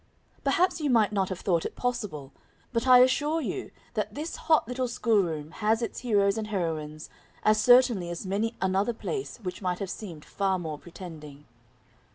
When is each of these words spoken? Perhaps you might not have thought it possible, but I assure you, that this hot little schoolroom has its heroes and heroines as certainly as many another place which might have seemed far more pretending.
Perhaps 0.43 0.81
you 0.81 0.89
might 0.89 1.11
not 1.11 1.29
have 1.29 1.41
thought 1.41 1.63
it 1.63 1.75
possible, 1.75 2.33
but 2.73 2.87
I 2.87 3.01
assure 3.01 3.39
you, 3.39 3.69
that 3.93 4.15
this 4.15 4.35
hot 4.35 4.67
little 4.67 4.87
schoolroom 4.87 5.51
has 5.51 5.83
its 5.83 5.99
heroes 5.99 6.39
and 6.39 6.47
heroines 6.47 7.07
as 7.43 7.61
certainly 7.61 8.09
as 8.09 8.25
many 8.25 8.55
another 8.59 8.93
place 8.93 9.37
which 9.43 9.61
might 9.61 9.77
have 9.77 9.91
seemed 9.91 10.25
far 10.25 10.57
more 10.57 10.79
pretending. 10.79 11.45